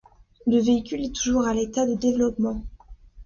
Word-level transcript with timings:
Le 0.47 0.57
véhicule 0.59 1.05
est 1.05 1.15
toujours 1.15 1.45
à 1.45 1.53
l'état 1.53 1.85
de 1.85 1.93
développement. 1.93 2.63